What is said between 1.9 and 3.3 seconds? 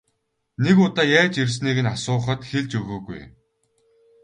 асуухад хэлж өгөөгүй.